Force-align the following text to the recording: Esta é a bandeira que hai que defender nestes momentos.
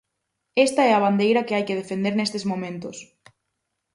Esta 0.65 0.81
é 0.89 0.91
a 0.93 1.03
bandeira 1.05 1.45
que 1.45 1.55
hai 1.55 1.63
que 1.67 1.79
defender 1.81 2.13
nestes 2.15 2.43
momentos. 2.51 2.97